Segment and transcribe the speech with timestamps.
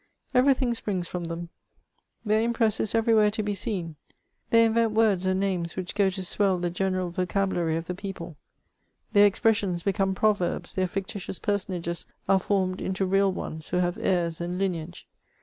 [0.33, 1.49] Every thing springs from them;
[2.25, 3.97] their impress is everywhere to be seen;
[4.49, 7.93] they invent words and names which go to swell the general vo cabulary of the
[7.93, 8.35] people;
[9.13, 14.41] their expressions become proverbs, their fictitious personages are formed into real ones, who have heirs
[14.41, 15.07] and lineage.